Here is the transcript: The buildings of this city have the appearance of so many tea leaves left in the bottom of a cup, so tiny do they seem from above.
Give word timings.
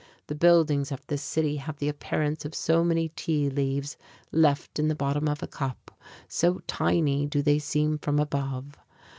The 0.25 0.33
buildings 0.33 0.91
of 0.91 1.05
this 1.05 1.21
city 1.21 1.57
have 1.57 1.77
the 1.77 1.87
appearance 1.87 2.43
of 2.43 2.55
so 2.55 2.83
many 2.83 3.09
tea 3.09 3.51
leaves 3.51 3.97
left 4.31 4.79
in 4.79 4.87
the 4.87 4.95
bottom 4.95 5.29
of 5.29 5.43
a 5.43 5.47
cup, 5.47 5.91
so 6.27 6.59
tiny 6.65 7.27
do 7.27 7.43
they 7.43 7.59
seem 7.59 7.99
from 7.99 8.17
above. 8.17 8.73